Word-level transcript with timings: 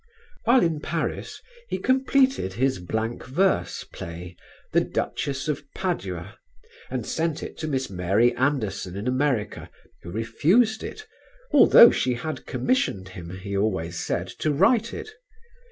While 0.45 0.63
in 0.63 0.79
Paris 0.79 1.43
he 1.69 1.77
completed 1.77 2.53
his 2.53 2.79
blank 2.79 3.23
verse 3.23 3.83
play, 3.83 4.35
"The 4.71 4.81
Duchess 4.81 5.47
of 5.47 5.63
Padua," 5.75 6.39
and 6.89 7.05
sent 7.05 7.43
it 7.43 7.55
to 7.59 7.67
Miss 7.67 7.87
Mary 7.87 8.35
Anderson 8.35 8.97
in 8.97 9.07
America, 9.07 9.69
who 10.01 10.09
refused 10.09 10.81
it, 10.83 11.05
although 11.51 11.91
she 11.91 12.15
had 12.15 12.47
commissioned 12.47 13.09
him, 13.09 13.29
he 13.37 13.55
always 13.55 13.99
said, 14.03 14.27
to 14.39 14.51
write 14.51 14.91
it. 14.91 15.11